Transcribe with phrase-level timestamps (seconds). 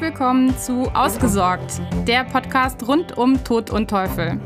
[0.00, 4.40] Willkommen zu Ausgesorgt, der Podcast rund um Tod und Teufel.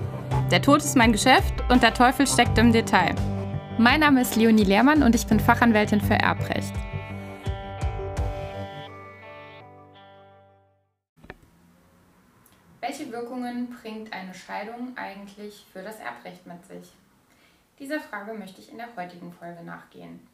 [0.51, 3.15] Der Tod ist mein Geschäft und der Teufel steckt im Detail.
[3.77, 6.73] Mein Name ist Leonie Lehrmann und ich bin Fachanwältin für Erbrecht.
[12.81, 16.95] Welche Wirkungen bringt eine Scheidung eigentlich für das Erbrecht mit sich?
[17.79, 20.27] Dieser Frage möchte ich in der heutigen Folge nachgehen.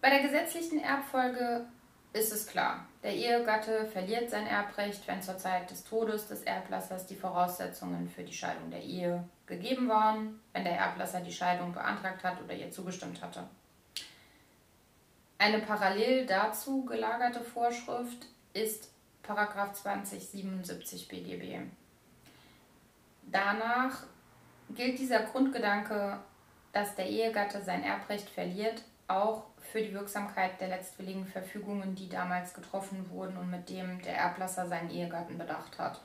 [0.00, 1.66] Bei der gesetzlichen Erbfolge
[2.14, 2.86] ist es klar.
[3.02, 8.22] Der Ehegatte verliert sein Erbrecht, wenn zur Zeit des Todes des Erblassers die Voraussetzungen für
[8.22, 12.70] die Scheidung der Ehe gegeben waren, wenn der Erblasser die Scheidung beantragt hat oder ihr
[12.70, 13.42] zugestimmt hatte.
[15.38, 18.90] Eine parallel dazu gelagerte Vorschrift ist
[19.24, 21.66] 2077 BGB.
[23.24, 24.04] Danach
[24.70, 26.18] gilt dieser Grundgedanke,
[26.72, 32.54] dass der Ehegatte sein Erbrecht verliert, auch für die Wirksamkeit der letztwilligen Verfügungen, die damals
[32.54, 36.00] getroffen wurden und mit dem der Erblasser seinen Ehegatten bedacht hat.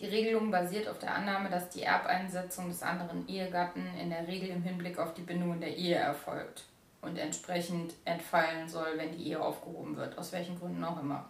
[0.00, 4.48] Die Regelung basiert auf der Annahme, dass die Erbeinsetzung des anderen Ehegatten in der Regel
[4.48, 6.64] im Hinblick auf die Bindungen der Ehe erfolgt
[7.02, 11.28] und entsprechend entfallen soll, wenn die Ehe aufgehoben wird, aus welchen Gründen auch immer.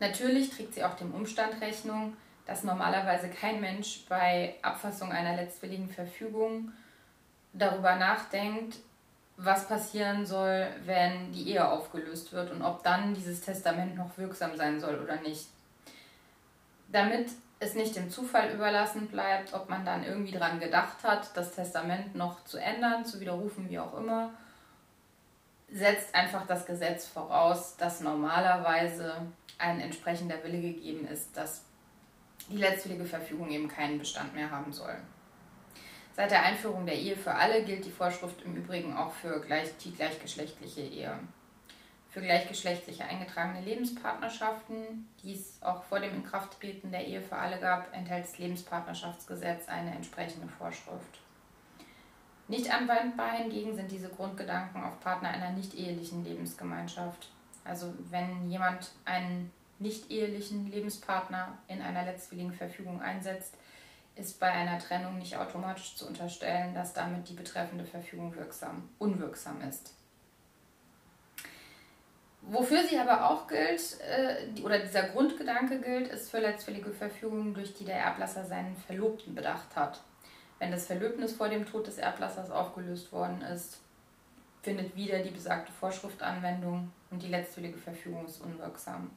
[0.00, 5.88] Natürlich trägt sie auch dem Umstand Rechnung, dass normalerweise kein Mensch bei Abfassung einer letztwilligen
[5.88, 6.72] Verfügung
[7.52, 8.78] darüber nachdenkt,
[9.36, 14.56] was passieren soll, wenn die Ehe aufgelöst wird und ob dann dieses Testament noch wirksam
[14.56, 15.46] sein soll oder nicht.
[16.88, 21.54] Damit es nicht dem Zufall überlassen bleibt, ob man dann irgendwie daran gedacht hat, das
[21.54, 24.30] Testament noch zu ändern, zu widerrufen, wie auch immer,
[25.72, 29.14] setzt einfach das Gesetz voraus, dass normalerweise
[29.58, 31.62] ein entsprechender Wille gegeben ist, dass
[32.50, 34.96] die letztwillige Verfügung eben keinen Bestand mehr haben soll.
[36.14, 39.76] Seit der Einführung der Ehe für alle gilt die Vorschrift im Übrigen auch für gleich,
[39.78, 41.18] die gleichgeschlechtliche Ehe.
[42.10, 47.94] Für gleichgeschlechtliche eingetragene Lebenspartnerschaften, die es auch vor dem Inkrafttreten der Ehe für alle gab,
[47.96, 51.20] enthält das Lebenspartnerschaftsgesetz eine entsprechende Vorschrift.
[52.48, 57.30] Nicht anwendbar hingegen sind diese Grundgedanken auf Partner einer nicht ehelichen Lebensgemeinschaft.
[57.64, 63.54] Also wenn jemand einen nicht ehelichen Lebenspartner in einer letztwilligen Verfügung einsetzt,
[64.14, 69.60] ist bei einer Trennung nicht automatisch zu unterstellen, dass damit die betreffende Verfügung wirksam, unwirksam
[69.62, 69.94] ist.
[72.42, 77.72] Wofür sie aber auch gilt, äh, oder dieser Grundgedanke gilt, ist für letztwillige Verfügungen, durch
[77.74, 80.00] die der Erblasser seinen Verlobten bedacht hat.
[80.58, 83.78] Wenn das Verlöbnis vor dem Tod des Erblassers aufgelöst worden ist,
[84.62, 89.10] findet wieder die besagte Vorschrift Anwendung und die letztwillige Verfügung ist unwirksam.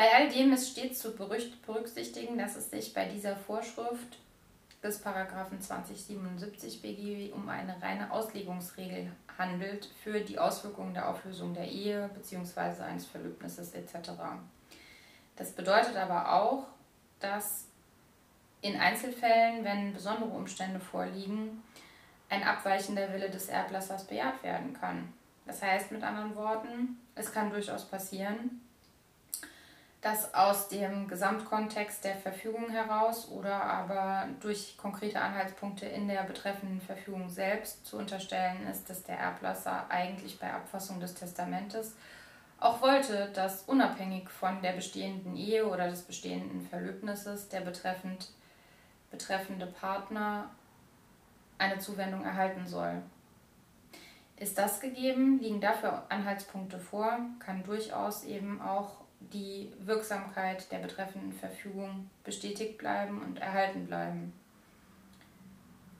[0.00, 4.16] Bei all dem ist stets zu berücksichtigen, dass es sich bei dieser Vorschrift
[4.82, 11.68] des Paragraphen 2077 BGB um eine reine Auslegungsregel handelt für die Auswirkungen der Auflösung der
[11.68, 12.82] Ehe bzw.
[12.82, 14.12] eines Verlöbnisses etc.
[15.36, 16.64] Das bedeutet aber auch,
[17.18, 17.66] dass
[18.62, 21.62] in Einzelfällen, wenn besondere Umstände vorliegen,
[22.30, 25.12] ein abweichender Wille des Erblassers bejaht werden kann.
[25.44, 28.62] Das heißt mit anderen Worten, es kann durchaus passieren,
[30.00, 36.80] dass aus dem Gesamtkontext der Verfügung heraus oder aber durch konkrete Anhaltspunkte in der betreffenden
[36.80, 41.94] Verfügung selbst zu unterstellen ist, dass der Erblasser eigentlich bei Abfassung des Testamentes
[42.58, 48.30] auch wollte, dass unabhängig von der bestehenden Ehe oder des bestehenden Verlöbnisses der betreffend,
[49.10, 50.50] betreffende Partner
[51.58, 53.02] eine Zuwendung erhalten soll.
[54.36, 61.32] Ist das gegeben, liegen dafür Anhaltspunkte vor, kann durchaus eben auch die Wirksamkeit der betreffenden
[61.32, 64.32] Verfügung bestätigt bleiben und erhalten bleiben.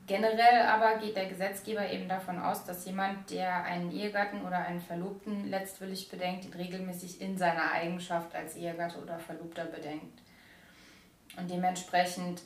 [0.06, 4.80] Generell aber geht der Gesetzgeber eben davon aus, dass jemand, der einen Ehegatten oder einen
[4.80, 10.20] Verlobten letztwillig bedenkt, ihn regelmäßig in seiner Eigenschaft als Ehegatte oder Verlobter bedenkt.
[11.36, 12.42] Und dementsprechend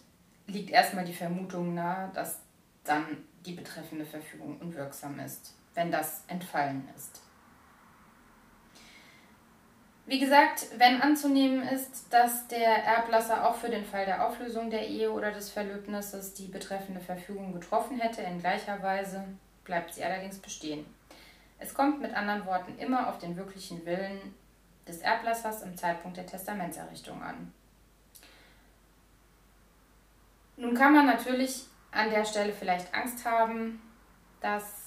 [0.46, 2.40] liegt erstmal die Vermutung nahe, dass
[2.84, 3.06] dann
[3.46, 7.22] die betreffende Verfügung unwirksam ist, wenn das entfallen ist.
[10.06, 14.86] Wie gesagt, wenn anzunehmen ist, dass der Erblasser auch für den Fall der Auflösung der
[14.86, 19.24] Ehe oder des Verlöbnisses die betreffende Verfügung getroffen hätte in gleicher Weise,
[19.64, 20.84] bleibt sie allerdings bestehen.
[21.58, 24.34] Es kommt mit anderen Worten immer auf den wirklichen Willen
[24.86, 27.54] des Erblassers im Zeitpunkt der Testamentserrichtung an.
[30.58, 33.80] Nun kann man natürlich an der Stelle vielleicht Angst haben,
[34.42, 34.83] dass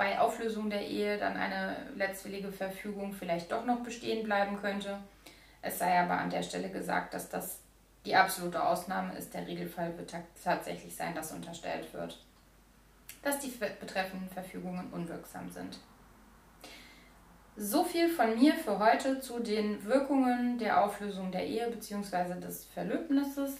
[0.00, 4.98] bei Auflösung der Ehe dann eine letztwillige Verfügung vielleicht doch noch bestehen bleiben könnte.
[5.60, 7.60] Es sei aber an der Stelle gesagt, dass das
[8.06, 9.34] die absolute Ausnahme ist.
[9.34, 12.18] Der Regelfall wird tatsächlich sein, dass unterstellt wird,
[13.22, 15.76] dass die betreffenden Verfügungen unwirksam sind.
[17.58, 22.40] So viel von mir für heute zu den Wirkungen der Auflösung der Ehe bzw.
[22.40, 23.54] des Verlöbnisses.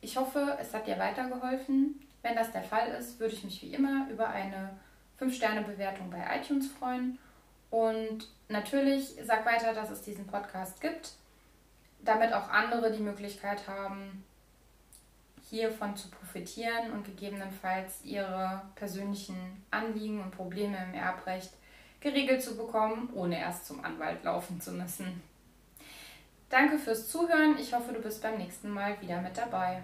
[0.00, 2.04] Ich hoffe, es hat dir weitergeholfen.
[2.22, 4.70] Wenn das der Fall ist, würde ich mich wie immer über eine
[5.20, 7.18] 5-Sterne-Bewertung bei iTunes freuen.
[7.70, 11.12] Und natürlich sag weiter, dass es diesen Podcast gibt,
[12.00, 14.24] damit auch andere die Möglichkeit haben,
[15.50, 21.52] hiervon zu profitieren und gegebenenfalls ihre persönlichen Anliegen und Probleme im Erbrecht
[22.00, 25.22] geregelt zu bekommen, ohne erst zum Anwalt laufen zu müssen.
[26.50, 27.56] Danke fürs Zuhören.
[27.58, 29.82] Ich hoffe, du bist beim nächsten Mal wieder mit dabei.